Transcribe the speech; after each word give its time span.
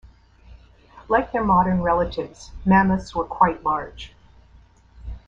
Like 1.09 1.31
their 1.31 1.43
modern 1.43 1.83
relatives, 1.83 2.49
mammoths 2.65 3.13
were 3.13 3.23
quite 3.23 3.63
large. 3.63 4.15